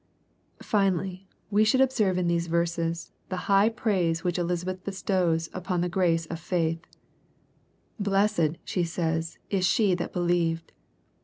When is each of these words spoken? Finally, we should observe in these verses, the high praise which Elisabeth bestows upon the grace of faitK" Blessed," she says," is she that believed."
Finally, 0.63 1.27
we 1.51 1.63
should 1.63 1.79
observe 1.79 2.17
in 2.17 2.25
these 2.27 2.47
verses, 2.47 3.11
the 3.29 3.45
high 3.45 3.69
praise 3.69 4.23
which 4.23 4.39
Elisabeth 4.39 4.83
bestows 4.83 5.47
upon 5.53 5.81
the 5.81 5.89
grace 5.89 6.25
of 6.25 6.39
faitK" 6.39 6.79
Blessed," 7.99 8.57
she 8.65 8.83
says," 8.83 9.37
is 9.51 9.63
she 9.63 9.93
that 9.93 10.11
believed." 10.11 10.71